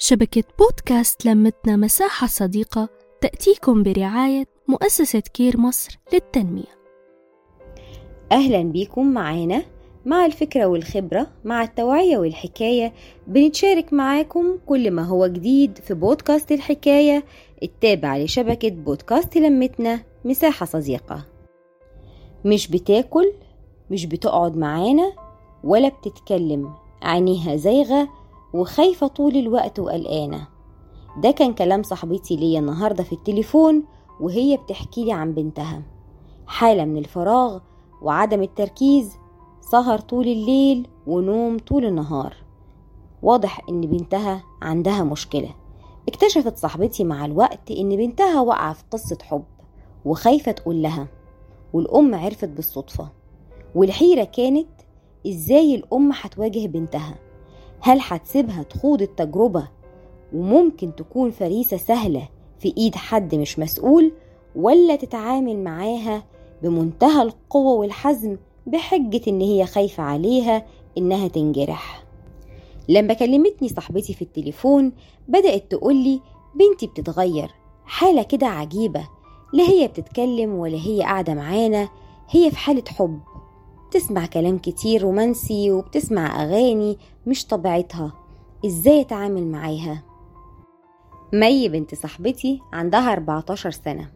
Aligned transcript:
شبكة 0.00 0.44
بودكاست 0.58 1.26
لمتنا 1.26 1.76
مساحة 1.76 2.26
صديقة 2.26 2.88
تأتيكم 3.20 3.82
برعاية 3.82 4.44
مؤسسة 4.68 5.20
كير 5.20 5.60
مصر 5.60 5.98
للتنمية. 6.12 6.78
أهلا 8.32 8.62
بيكم 8.62 9.12
معانا 9.12 9.62
مع 10.06 10.26
الفكرة 10.26 10.64
والخبرة 10.66 11.26
مع 11.44 11.62
التوعية 11.62 12.18
والحكاية 12.18 12.92
بنتشارك 13.26 13.92
معاكم 13.92 14.58
كل 14.66 14.90
ما 14.90 15.02
هو 15.02 15.26
جديد 15.26 15.78
في 15.78 15.94
بودكاست 15.94 16.52
الحكاية 16.52 17.24
التابع 17.62 18.18
لشبكة 18.18 18.70
بودكاست 18.70 19.36
لمتنا 19.36 20.00
مساحة 20.24 20.66
صديقة. 20.66 21.24
مش 22.44 22.68
بتاكل 22.68 23.32
مش 23.90 24.06
بتقعد 24.06 24.56
معانا 24.56 25.12
ولا 25.64 25.88
بتتكلم 25.88 26.74
عينيها 27.02 27.56
زايغة 27.56 28.08
وخايفة 28.54 29.06
طول 29.06 29.36
الوقت 29.36 29.78
وقلقانة. 29.78 30.48
ده 31.22 31.30
كان 31.30 31.54
كلام 31.54 31.82
صاحبتي 31.82 32.36
ليا 32.36 32.60
النهاردة 32.60 33.04
في 33.04 33.12
التليفون 33.12 33.84
وهي 34.20 34.56
بتحكي 34.56 35.04
لي 35.04 35.12
عن 35.12 35.34
بنتها. 35.34 35.82
حالة 36.46 36.84
من 36.84 36.96
الفراغ 36.98 37.58
وعدم 38.02 38.42
التركيز 38.42 39.16
سهر 39.60 39.98
طول 39.98 40.28
الليل 40.28 40.88
ونوم 41.06 41.58
طول 41.58 41.84
النهار. 41.84 42.34
واضح 43.22 43.60
إن 43.68 43.80
بنتها 43.80 44.42
عندها 44.62 45.04
مشكلة. 45.04 45.54
اكتشفت 46.08 46.56
صاحبتي 46.56 47.04
مع 47.04 47.24
الوقت 47.24 47.70
إن 47.70 47.96
بنتها 47.96 48.40
واقعة 48.40 48.72
في 48.72 48.84
قصة 48.90 49.18
حب 49.22 49.44
وخايفة 50.04 50.52
تقول 50.52 50.82
لها 50.82 51.08
والأم 51.72 52.14
عرفت 52.14 52.48
بالصدفة. 52.48 53.08
والحيرة 53.74 54.24
كانت 54.24 54.68
إزاي 55.26 55.74
الأم 55.74 56.10
هتواجه 56.12 56.66
بنتها؟ 56.66 57.14
هل 57.80 57.98
هتسيبها 58.02 58.62
تخوض 58.62 59.02
التجربة؟ 59.02 59.68
وممكن 60.34 60.94
تكون 60.94 61.30
فريسة 61.30 61.76
سهلة 61.76 62.28
في 62.58 62.74
إيد 62.78 62.94
حد 62.94 63.34
مش 63.34 63.58
مسؤول 63.58 64.12
ولا 64.56 64.96
تتعامل 64.96 65.64
معاها 65.64 66.24
بمنتهى 66.62 67.22
القوة 67.22 67.72
والحزم 67.72 68.36
بحجة 68.66 69.20
إن 69.28 69.40
هي 69.40 69.66
خايفة 69.66 70.02
عليها 70.02 70.66
إنها 70.98 71.28
تنجرح. 71.28 72.04
لما 72.88 73.14
كلمتني 73.14 73.68
صاحبتي 73.68 74.14
في 74.14 74.22
التليفون 74.22 74.92
بدأت 75.28 75.70
تقولي 75.70 76.20
بنتي 76.54 76.86
بتتغير 76.86 77.50
حالة 77.84 78.22
كده 78.22 78.46
عجيبة 78.46 79.08
لا 79.52 79.64
هي 79.68 79.88
بتتكلم 79.88 80.54
ولا 80.54 80.76
هي 80.78 81.02
قاعدة 81.02 81.34
معانا 81.34 81.88
هي 82.30 82.50
في 82.50 82.56
حالة 82.58 82.84
حب. 82.88 83.18
بتسمع 83.88 84.26
كلام 84.26 84.58
كتير 84.58 85.02
رومانسي 85.02 85.70
وبتسمع 85.70 86.42
أغاني 86.42 86.98
مش 87.26 87.46
طبيعتها. 87.46 88.12
إزاي 88.66 89.00
أتعامل 89.00 89.46
معاها؟ 89.46 90.02
مي 91.32 91.68
بنت 91.68 91.94
صاحبتي 91.94 92.60
عندها 92.72 93.12
14 93.12 93.70
سنة. 93.70 94.10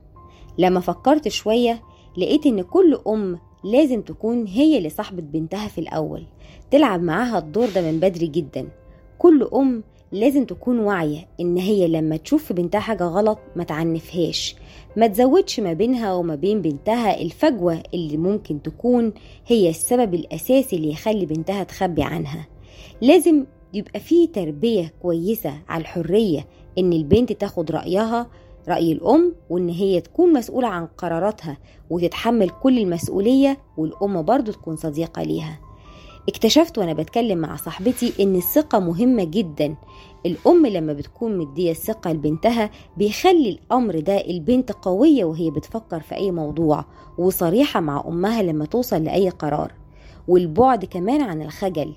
لما 0.58 0.80
فكرت 0.80 1.28
شوية 1.28 1.82
لقيت 2.16 2.46
إن 2.46 2.62
كل 2.62 3.00
أم 3.06 3.38
لازم 3.64 4.02
تكون 4.02 4.46
هي 4.46 4.78
اللي 4.78 4.90
صاحبة 4.90 5.22
بنتها 5.22 5.68
في 5.68 5.78
الأول. 5.78 6.26
تلعب 6.70 7.02
معاها 7.02 7.38
الدور 7.38 7.68
ده 7.74 7.92
من 7.92 8.00
بدري 8.00 8.26
جدا. 8.26 8.68
كل 9.18 9.48
أم 9.54 9.84
لازم 10.12 10.44
تكون 10.44 10.78
واعية 10.78 11.28
إن 11.40 11.56
هي 11.56 11.88
لما 11.88 12.16
تشوف 12.16 12.44
في 12.44 12.54
بنتها 12.54 12.78
حاجة 12.80 13.04
غلط 13.04 13.38
ما 13.56 13.64
تعنفهاش. 13.64 14.56
ما 14.96 15.06
تزودش 15.06 15.60
ما 15.60 15.72
بينها 15.72 16.14
وما 16.14 16.34
بين 16.34 16.62
بنتها 16.62 17.20
الفجوة 17.20 17.82
اللي 17.94 18.16
ممكن 18.16 18.62
تكون 18.62 19.12
هي 19.46 19.70
السبب 19.70 20.14
الأساسي 20.14 20.76
اللي 20.76 20.90
يخلي 20.90 21.26
بنتها 21.26 21.64
تخبي 21.64 22.02
عنها. 22.02 22.46
لازم 23.00 23.44
يبقى 23.74 24.00
فيه 24.00 24.28
تربية 24.28 24.92
كويسة 25.02 25.52
على 25.68 25.80
الحرية 25.80 26.46
إن 26.78 26.92
البنت 26.92 27.32
تاخد 27.32 27.70
رأيها 27.70 28.30
رأي 28.68 28.92
الأم 28.92 29.34
وإن 29.50 29.68
هي 29.68 30.00
تكون 30.00 30.32
مسؤولة 30.32 30.68
عن 30.68 30.86
قراراتها 30.86 31.58
وتتحمل 31.90 32.50
كل 32.50 32.78
المسؤولية 32.78 33.58
والأم 33.76 34.22
برضو 34.22 34.52
تكون 34.52 34.76
صديقة 34.76 35.22
ليها. 35.22 35.58
اكتشفت 36.28 36.78
وأنا 36.78 36.92
بتكلم 36.92 37.38
مع 37.38 37.56
صاحبتي 37.56 38.12
إن 38.20 38.36
الثقة 38.36 38.78
مهمة 38.78 39.24
جدا. 39.24 39.74
الأم 40.26 40.66
لما 40.66 40.92
بتكون 40.92 41.38
مدية 41.38 41.70
الثقة 41.70 42.12
لبنتها 42.12 42.70
بيخلي 42.96 43.50
الأمر 43.50 44.00
ده 44.00 44.16
البنت 44.26 44.72
قوية 44.72 45.24
وهي 45.24 45.50
بتفكر 45.50 46.00
في 46.00 46.14
أي 46.14 46.30
موضوع 46.30 46.84
وصريحة 47.18 47.80
مع 47.80 48.04
أمها 48.08 48.42
لما 48.42 48.64
توصل 48.64 49.04
لأي 49.04 49.28
قرار. 49.28 49.72
والبعد 50.28 50.84
كمان 50.84 51.20
عن 51.22 51.42
الخجل 51.42 51.92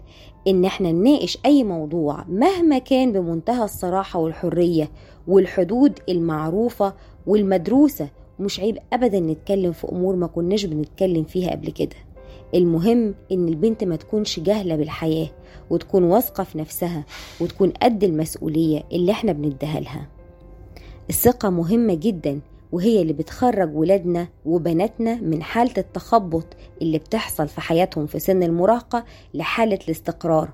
إن 0.47 0.66
إحنا 0.66 0.91
نناقش 0.91 1.38
أي 1.46 1.64
موضوع 1.64 2.24
مهما 2.30 2.78
كان 2.78 3.12
بمنتهى 3.12 3.64
الصراحة 3.64 4.19
والحرية 4.19 4.91
والحدود 5.28 6.00
المعروفة 6.09 6.94
والمدروسة 7.28 8.09
مش 8.40 8.59
عيب 8.59 8.78
ابدا 8.94 9.19
نتكلم 9.19 9.72
في 9.72 9.88
أمور 9.91 10.16
ما 10.16 10.28
كناش 10.28 10.66
بنتكلم 10.66 11.24
فيها 11.24 11.52
قبل 11.52 11.72
كده. 11.72 11.96
المهم 12.56 13.16
إن 13.31 13.47
البنت 13.47 13.84
ما 13.84 13.96
تكونش 13.96 14.40
جاهلة 14.40 14.75
بالحياة 14.75 15.28
وتكون 15.69 16.03
واثقة 16.03 16.44
في 16.44 16.57
نفسها 16.57 17.06
وتكون 17.41 17.69
قد 17.69 18.03
المسؤولية 18.03 18.84
اللي 18.91 19.12
إحنا 19.12 19.31
بنديها 19.31 19.79
لها. 19.79 20.07
الثقة 21.09 21.50
مهمة 21.50 21.94
جدا 21.94 22.40
وهي 22.72 23.01
اللي 23.01 23.13
بتخرج 23.13 23.75
ولادنا 23.75 24.28
وبناتنا 24.46 25.16
من 25.22 25.44
حالة 25.44 25.73
التخبط 25.78 26.46
اللي 26.81 26.97
بتحصل 26.97 27.47
في 27.47 27.62
حياتهم 27.62 28.06
في 28.06 28.19
سن 28.19 28.44
المراهقة 28.44 29.06
لحالة 29.34 29.79
الاستقرار. 29.85 30.50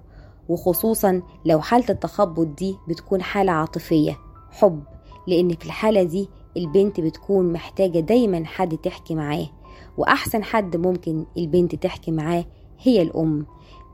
وخصوصا 0.50 1.22
لو 1.46 1.62
حالة 1.62 1.86
التخبط 1.90 2.48
دي 2.48 2.76
بتكون 2.90 3.22
حالة 3.22 3.52
عاطفية 3.52 4.18
حب. 4.52 4.84
لأن 5.28 5.50
في 5.56 5.66
الحالة 5.66 6.04
دي 6.04 6.30
البنت 6.58 7.00
بتكون 7.00 7.54
محتاجة 7.54 8.00
دايما 8.00 8.46
حد 8.46 8.78
تحكي 8.78 9.16
معاه. 9.16 9.48
وأحسن 9.98 10.44
حد 10.44 10.78
ممكن 10.78 11.26
البنت 11.38 11.76
تحكي 11.76 12.12
معاه 12.12 12.46
هي 12.80 13.02
الأم. 13.02 13.46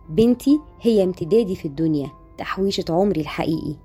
بنتي 0.09 0.59
هي 0.81 1.03
امتدادي 1.03 1.55
في 1.55 1.65
الدنيا 1.67 2.09
تحويشة 2.37 2.85
عمري 2.89 3.21
الحقيقي. 3.21 3.75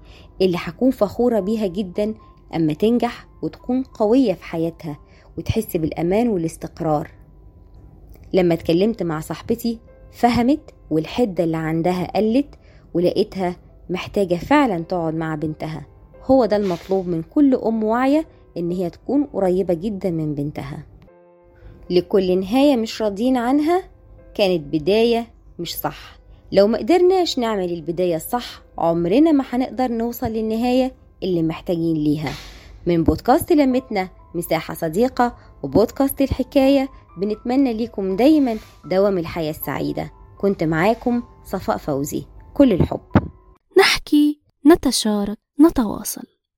اللي 0.41 0.57
هكون 0.61 0.91
فخورة 0.91 1.41
بيها 1.41 1.67
جدا 1.67 2.15
أما 2.55 2.73
تنجح 2.73 3.27
وتكون 3.43 3.83
قوية 3.83 4.33
في 4.35 4.45
حياتها 4.45 4.99
وتحس 5.39 5.77
بالأمان 5.77 6.29
والاستقرار. 6.29 7.11
لما 8.33 8.55
اتكلمت 8.55 9.03
مع 9.03 9.21
صاحبتي 9.21 9.79
فهمت 10.13 10.75
والحدة 10.91 11.45
اللي 11.45 11.57
عندها 11.57 12.17
قلت 12.17 12.55
ولقيتها 12.95 13.57
محتاجة 13.91 14.35
فعلا 14.35 14.79
تقعد 14.79 15.15
مع 15.15 15.35
بنتها. 15.35 15.87
هو 16.25 16.45
ده 16.45 16.57
المطلوب 16.57 17.07
من 17.09 17.23
كل 17.23 17.55
أم 17.55 17.85
واعية 17.85 18.27
إن 18.57 18.71
هي 18.71 18.91
تكون 18.91 19.25
قريبة 19.25 19.75
جدا 19.75 20.11
من 20.11 20.35
بنتها. 20.35 20.87
لكل 21.91 22.39
نهاية 22.41 22.77
مش 22.77 23.03
راضيين 23.03 23.37
عنها 23.37 23.83
كانت 24.35 24.75
بداية 24.75 25.27
مش 25.59 25.77
صح. 25.77 26.17
لو 26.53 26.67
ما 26.67 26.79
قدرناش 26.79 27.39
نعمل 27.39 27.73
البداية 27.73 28.17
الصح 28.17 28.63
عمرنا 28.79 29.33
ما 29.33 29.45
هنقدر 29.51 29.89
نوصل 29.89 30.27
للنهاية 30.27 30.95
اللي 31.23 31.43
محتاجين 31.43 31.97
ليها. 31.97 32.33
من 32.87 33.05
بودكاست 33.05 33.53
لمتنا 33.53 34.09
مساحة 34.35 34.75
صديقة 34.75 35.37
وبودكاست 35.63 36.21
الحكاية 36.21 36.89
بنتمنى 37.19 37.73
ليكم 37.75 38.17
دايما 38.17 38.57
دوام 38.85 39.19
الحياة 39.19 39.51
السعيدة. 39.51 40.13
كنت 40.39 40.65
معاكم 40.65 41.23
صفاء 41.45 41.77
فوزي. 41.77 42.23
كل 42.55 42.73
الحب. 42.73 43.01
نحكي 43.79 44.41
نتشارك 44.67 45.39
نتواصل. 45.61 46.23